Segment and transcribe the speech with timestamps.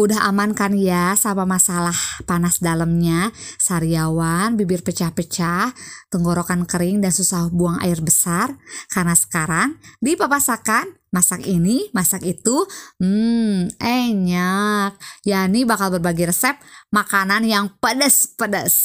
[0.00, 1.92] Udah aman kan ya sama masalah
[2.24, 3.28] panas dalamnya,
[3.60, 5.76] sariawan, bibir pecah-pecah,
[6.08, 8.56] tenggorokan kering dan susah buang air besar?
[8.88, 12.64] Karena sekarang di papasakan masak ini, masak itu,
[12.96, 14.96] hmm, enak.
[15.28, 16.56] Yani bakal berbagi resep
[16.88, 18.80] makanan yang pedas-pedas.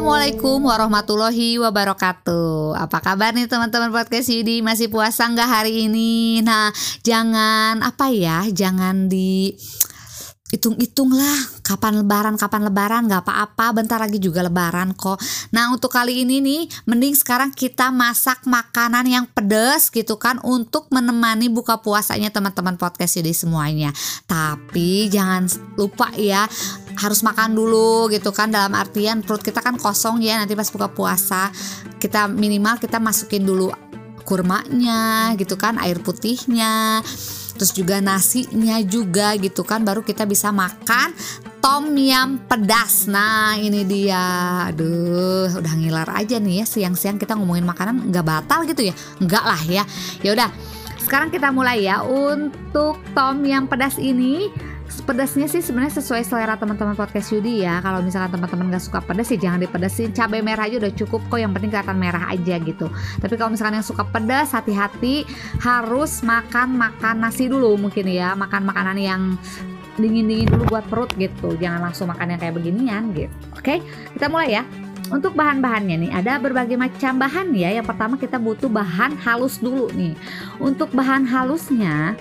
[0.00, 2.72] Assalamualaikum warahmatullahi wabarakatuh.
[2.72, 4.64] Apa kabar nih teman-teman podcast Yudi?
[4.64, 6.40] Masih puasa nggak hari ini?
[6.40, 6.72] Nah
[7.04, 9.52] jangan apa ya Jangan di
[10.48, 15.22] hitung-hitung lah kapan lebaran kapan lebaran nggak apa-apa bentar lagi juga lebaran kok.
[15.54, 20.90] Nah untuk kali ini nih mending sekarang kita masak makanan yang pedas gitu kan untuk
[20.90, 23.94] menemani buka puasanya teman-teman podcast ini semuanya.
[24.26, 25.46] Tapi jangan
[25.78, 26.50] lupa ya
[26.98, 30.90] harus makan dulu gitu kan dalam artian perut kita kan kosong ya nanti pas buka
[30.90, 31.54] puasa
[32.02, 33.70] kita minimal kita masukin dulu
[34.26, 37.00] kurmanya gitu kan air putihnya
[37.60, 41.12] terus juga nasinya juga gitu kan baru kita bisa makan
[41.60, 43.04] tom yum pedas.
[43.04, 44.64] Nah ini dia.
[44.72, 48.94] Aduh udah ngiler aja nih ya siang-siang kita ngomongin makanan nggak batal gitu ya?
[49.20, 49.84] Nggak lah ya.
[50.24, 50.48] Ya udah
[51.10, 52.06] sekarang kita mulai ya.
[52.06, 54.46] Untuk tom yum pedas ini
[55.02, 57.82] pedasnya sih sebenarnya sesuai selera teman-teman podcast Yudi ya.
[57.82, 60.14] Kalau misalkan teman-teman gak suka pedas sih jangan dipedesin.
[60.14, 62.86] Cabai merah aja udah cukup kok yang penting kelihatan merah aja gitu.
[63.18, 65.26] Tapi kalau misalkan yang suka pedas hati-hati
[65.58, 68.38] harus makan makan nasi dulu mungkin ya.
[68.38, 69.34] Makan makanan yang
[69.98, 71.58] dingin-dingin dulu buat perut gitu.
[71.58, 73.34] Jangan langsung makan yang kayak beginian gitu.
[73.58, 73.82] Oke
[74.14, 77.74] kita mulai ya untuk bahan-bahannya nih ada berbagai macam bahan ya.
[77.74, 80.14] Yang pertama kita butuh bahan halus dulu nih.
[80.62, 82.14] Untuk bahan halusnya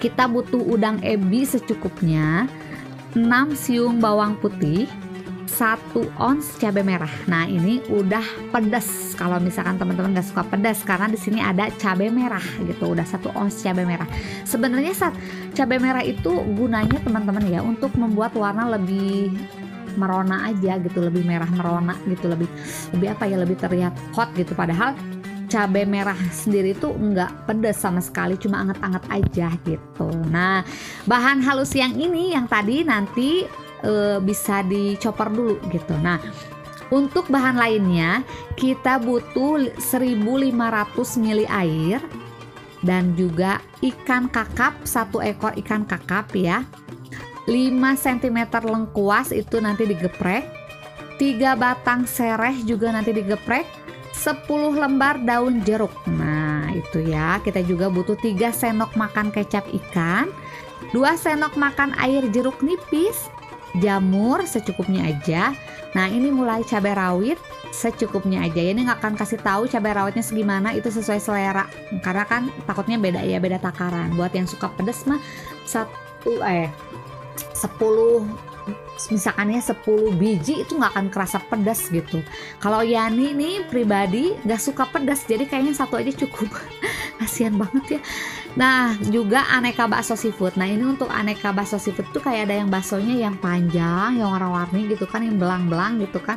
[0.00, 2.48] kita butuh udang ebi secukupnya
[3.16, 3.24] 6
[3.56, 4.88] siung bawang putih
[5.50, 7.10] 1 ons cabai merah.
[7.26, 8.22] Nah, ini udah
[8.54, 9.12] pedas.
[9.18, 12.94] Kalau misalkan teman-teman gak suka pedas karena di sini ada cabai merah gitu.
[12.94, 14.06] Udah satu ons cabai merah.
[14.46, 15.14] Sebenarnya saat
[15.52, 19.34] cabai merah itu gunanya teman-teman ya untuk membuat warna lebih
[20.00, 22.48] merona aja gitu, lebih merah merona gitu, lebih
[22.96, 24.56] lebih apa ya, lebih terlihat hot gitu.
[24.56, 24.96] Padahal
[25.50, 30.08] cabai merah sendiri tuh nggak pedas sama sekali cuma anget-anget aja gitu.
[30.30, 30.62] Nah
[31.10, 33.44] bahan halus yang ini yang tadi nanti
[33.82, 35.98] e, bisa dicopper dulu gitu.
[35.98, 36.22] Nah
[36.94, 38.22] untuk bahan lainnya
[38.54, 40.54] kita butuh 1500
[41.18, 41.98] ml air
[42.86, 46.64] dan juga ikan kakap satu ekor ikan kakap ya
[47.48, 50.44] 5 cm lengkuas itu nanti digeprek
[51.20, 53.68] 3 batang sereh juga nanti digeprek
[54.20, 55.92] 10 lembar daun jeruk.
[56.08, 57.40] Nah, itu ya.
[57.40, 60.28] Kita juga butuh 3 sendok makan kecap ikan,
[60.92, 63.32] 2 sendok makan air jeruk nipis,
[63.80, 65.56] jamur secukupnya aja.
[65.96, 67.40] Nah, ini mulai cabai rawit
[67.72, 68.60] secukupnya aja.
[68.60, 71.64] Ini nggak akan kasih tahu cabai rawitnya segimana, itu sesuai selera.
[72.04, 74.12] Karena kan takutnya beda ya, beda takaran.
[74.16, 75.18] Buat yang suka pedes mah
[75.64, 76.68] satu eh
[77.54, 78.50] 10
[79.08, 82.20] misalkannya 10 biji itu nggak akan kerasa pedas gitu.
[82.60, 86.52] Kalau Yani nih pribadi nggak suka pedas jadi kayaknya satu aja cukup.
[87.20, 88.00] Kasihan banget ya.
[88.60, 90.60] Nah juga aneka bakso seafood.
[90.60, 94.92] Nah ini untuk aneka bakso seafood tuh kayak ada yang baksonya yang panjang yang warna-warni
[94.92, 96.36] gitu kan yang belang-belang gitu kan.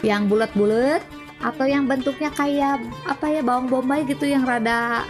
[0.00, 1.04] Yang bulat-bulat
[1.40, 5.04] atau yang bentuknya kayak apa ya bawang bombay gitu yang rada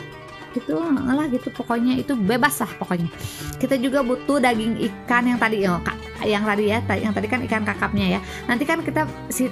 [0.54, 1.48] itu lah gitu.
[1.52, 3.10] Pokoknya itu bebas lah pokoknya.
[3.56, 5.80] Kita juga butuh daging ikan yang tadi oh,
[6.24, 8.20] yang tadi ya yang tadi kan ikan kakapnya ya.
[8.46, 9.48] Nanti kan kita si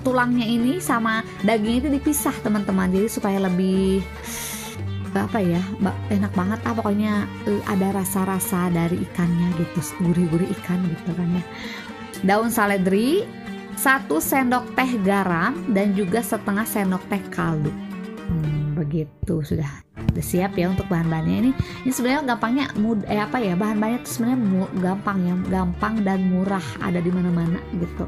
[0.00, 2.90] tulangnya ini sama daging itu dipisah teman-teman.
[2.92, 4.00] Jadi supaya lebih
[5.10, 5.58] apa ya
[6.14, 11.44] enak banget ah pokoknya eh, ada rasa-rasa dari ikannya gitu gurih-gurih ikan gitu kan ya.
[12.22, 13.26] Daun saledri
[13.80, 17.72] satu sendok teh garam dan juga setengah sendok teh kaldu.
[18.28, 21.36] Hmm, begitu sudah udah siap ya untuk bahan-bahannya.
[21.46, 21.50] Ini
[21.86, 24.38] ini sebenarnya gampangnya mud eh apa ya bahan-bahannya itu sebenarnya
[24.82, 28.06] gampang ya gampang dan murah ada di mana-mana gitu.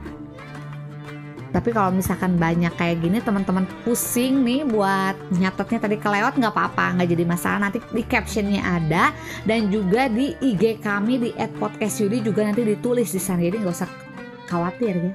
[1.52, 6.96] Tapi kalau misalkan banyak kayak gini teman-teman pusing nih buat nyatetnya tadi kelewat nggak apa-apa
[6.96, 7.69] nggak jadi masalah.
[7.69, 9.12] Nanti di captionnya ada
[9.44, 13.44] dan juga di IG kami di @podcastyudi juga nanti ditulis di sana.
[13.44, 13.90] Jadi nggak usah
[14.48, 15.12] khawatir ya.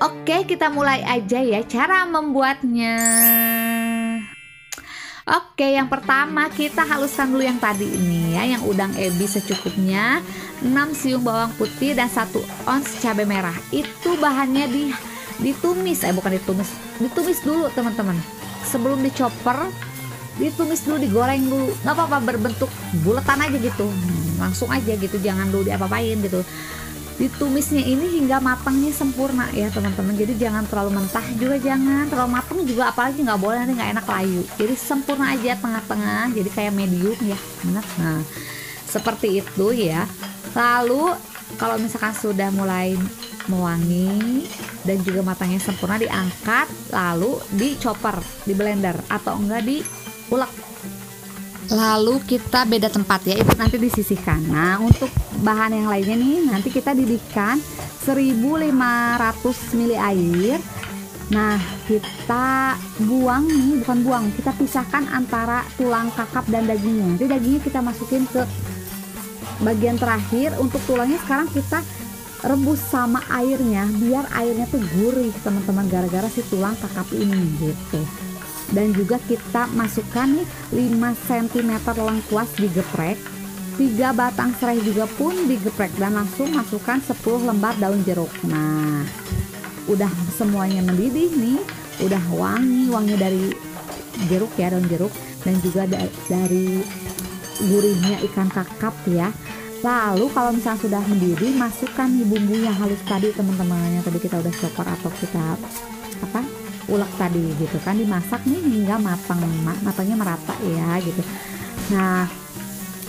[0.00, 2.96] Oke kita mulai aja ya cara membuatnya
[5.30, 10.18] Oke, yang pertama kita haluskan dulu yang tadi ini ya, yang udang ebi secukupnya,
[10.58, 12.34] 6 siung bawang putih dan 1
[12.66, 13.54] ons cabai merah.
[13.70, 14.90] Itu bahannya di
[15.38, 18.18] ditumis, eh bukan ditumis, ditumis dulu teman-teman.
[18.66, 19.70] Sebelum dicoper,
[20.34, 21.78] ditumis dulu, digoreng dulu.
[21.86, 22.70] Nggak apa-apa berbentuk
[23.06, 23.86] buletan aja gitu,
[24.34, 26.42] langsung aja gitu, jangan dulu diapa-apain gitu.
[27.20, 30.16] Ditumisnya ini hingga matangnya sempurna ya teman-teman.
[30.16, 34.06] Jadi jangan terlalu mentah juga jangan terlalu matang juga apalagi nggak boleh nanti nggak enak
[34.08, 34.42] layu.
[34.56, 37.84] Jadi sempurna aja tengah-tengah jadi kayak medium ya benar?
[38.00, 38.24] Nah
[38.88, 40.08] seperti itu ya.
[40.56, 41.12] Lalu
[41.60, 42.96] kalau misalkan sudah mulai
[43.52, 44.48] mewangi
[44.88, 48.16] dan juga matangnya sempurna diangkat lalu dicoper
[48.48, 50.69] di blender atau enggak diulek
[51.70, 53.38] lalu kita beda tempat ya.
[53.38, 55.08] Itu nanti disisihkan nah untuk
[55.40, 57.62] bahan yang lainnya nih nanti kita didihkan
[58.04, 60.58] 1500 ml air.
[61.30, 62.74] Nah kita
[63.06, 67.06] buang nih bukan buang kita pisahkan antara tulang kakap dan dagingnya.
[67.14, 68.42] Nanti dagingnya kita masukin ke
[69.62, 70.58] bagian terakhir.
[70.58, 71.86] Untuk tulangnya sekarang kita
[72.40, 78.00] rebus sama airnya biar airnya tuh gurih teman-teman gara-gara si tulang kakap ini gitu
[78.70, 80.46] dan juga kita masukkan nih
[80.94, 83.18] 5 cm lengkuas digeprek.
[83.78, 88.30] 3 batang serai juga pun digeprek dan langsung masukkan 10 lembar daun jeruk.
[88.44, 89.02] Nah
[89.88, 91.60] udah semuanya mendidih nih.
[92.04, 93.44] Udah wangi wangi dari
[94.28, 95.12] jeruk ya daun jeruk.
[95.40, 96.84] Dan juga da dari
[97.56, 99.32] gurihnya ikan kakap ya.
[99.80, 103.96] Lalu kalau misalnya sudah mendidih masukkan nih bumbu yang halus tadi teman-teman.
[103.96, 105.56] Yang tadi kita udah chopper atau kita
[106.90, 109.40] ulek tadi gitu kan dimasak nih hingga matang
[109.86, 111.22] matangnya merata ya gitu.
[111.94, 112.26] Nah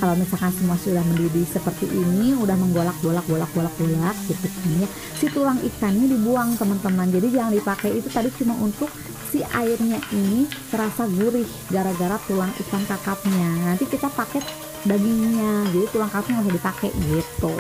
[0.02, 4.70] kalau misalkan semua sudah mendidih seperti ini udah menggolak golak golak golak golak gitu kan
[4.82, 7.10] ya si tulang ikannya dibuang teman-teman.
[7.10, 8.90] Jadi jangan dipakai itu tadi cuma untuk
[9.30, 13.50] si airnya ini terasa gurih gara-gara tulang ikan kakapnya.
[13.74, 14.42] Nanti kita pakai
[14.86, 17.56] dagingnya jadi tulang kakapnya nggak usah dipakai gitu.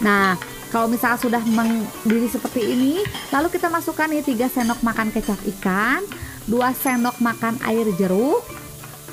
[0.00, 0.36] Nah
[0.70, 3.02] kalau misalnya sudah mendidih seperti ini
[3.34, 6.02] lalu kita masukkan nih 3 sendok makan kecap ikan
[6.46, 8.42] 2 sendok makan air jeruk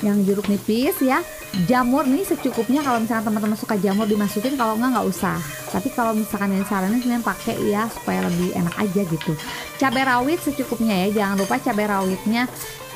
[0.05, 1.21] yang jeruk nipis ya.
[1.65, 5.37] Jamur nih secukupnya kalau misalnya teman-teman suka jamur dimasukin kalau enggak nggak usah.
[5.73, 9.33] Tapi kalau misalkan yang saranin kalian pakai ya supaya lebih enak aja gitu.
[9.79, 12.45] Cabai rawit secukupnya ya jangan lupa cabai rawitnya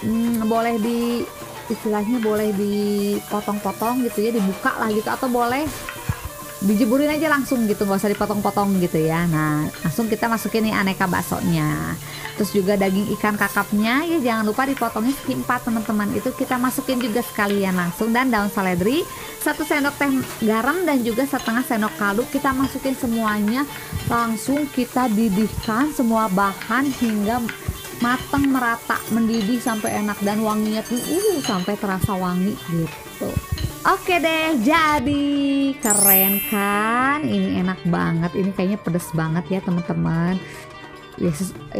[0.05, 1.25] hmm, boleh di
[1.71, 5.63] istilahnya boleh dipotong-potong gitu ya dibuka lah gitu atau boleh
[6.61, 9.25] dijeburin aja langsung gitu nggak usah dipotong-potong gitu ya.
[9.25, 11.97] Nah langsung kita masukin nih aneka baksonya.
[12.37, 16.29] Terus juga daging ikan kakapnya ya jangan lupa dipotongnya segi empat teman-teman itu.
[16.29, 18.13] Kita masukin juga sekalian langsung.
[18.13, 19.01] Dan daun seledri
[19.41, 20.11] satu sendok teh
[20.45, 22.23] garam dan juga setengah sendok kaldu.
[22.29, 23.65] Kita masukin semuanya.
[24.05, 27.41] Langsung kita didihkan semua bahan hingga
[28.01, 33.29] matang merata mendidih sampai enak dan wanginya tuh uh sampai terasa wangi gitu
[33.81, 35.25] Oke deh, jadi
[35.81, 37.25] keren kan?
[37.25, 38.37] Ini enak banget.
[38.37, 40.37] Ini kayaknya pedes banget ya teman-teman.
[41.17, 41.33] Ya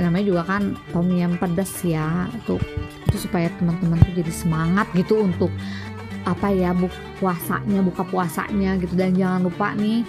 [0.09, 2.25] namanya juga kan tom yum pedes ya.
[2.49, 2.57] Tuh
[3.05, 5.53] itu supaya teman-teman tuh jadi semangat gitu untuk
[6.25, 10.01] apa ya buka puasanya buka puasanya gitu dan jangan lupa nih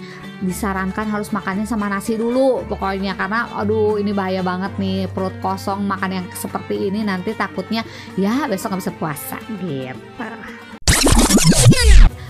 [0.43, 3.15] disarankan harus makannya sama nasi dulu pokoknya.
[3.15, 7.81] Karena aduh ini bahaya banget nih perut kosong makan yang seperti ini nanti takutnya
[8.19, 9.37] ya besok nggak bisa puasa.
[9.57, 10.27] Gitu.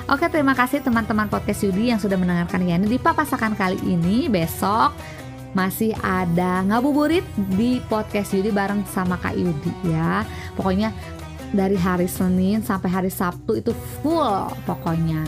[0.07, 4.93] Oke terima kasih teman-teman podcast Yudi yang sudah mendengarkan Yani di papasakan kali ini besok
[5.53, 7.23] masih ada ngabuburit
[7.57, 10.27] di podcast Yudi bareng sama Kak Yudi ya.
[10.53, 10.93] Pokoknya
[11.53, 13.71] dari hari Senin sampai hari Sabtu itu
[14.01, 15.23] full pokoknya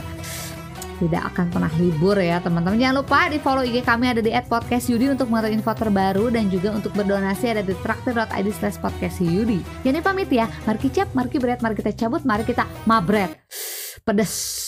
[1.00, 4.88] tidak akan pernah libur ya teman-teman jangan lupa di follow IG kami ada di @podcast
[4.92, 9.60] Yudi untuk mengetahui info terbaru dan juga untuk berdonasi ada di traktir.id slash podcast Yudi
[9.84, 13.36] jadi pamit ya mari kicap mari berat mari kita cabut mari kita mabret
[14.03, 14.65] pedes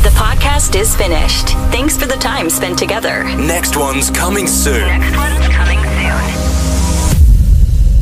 [0.00, 1.52] The podcast is finished.
[1.68, 3.24] Thanks for the time spent together.
[3.36, 4.88] Next one's coming soon.
[4.88, 6.59] Next one's coming soon.